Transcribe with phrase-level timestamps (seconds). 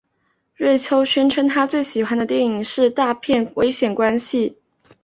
[0.55, 4.57] 瑞秋宣称他最喜欢的电影是大片危险关系。